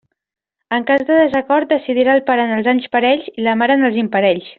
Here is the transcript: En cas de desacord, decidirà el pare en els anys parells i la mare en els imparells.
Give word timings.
En 0.77 0.85
cas 0.91 1.03
de 1.09 1.17
desacord, 1.19 1.69
decidirà 1.73 2.15
el 2.19 2.25
pare 2.31 2.47
en 2.49 2.55
els 2.57 2.71
anys 2.73 2.89
parells 2.97 3.29
i 3.43 3.47
la 3.49 3.55
mare 3.63 3.77
en 3.81 3.91
els 3.91 4.01
imparells. 4.07 4.49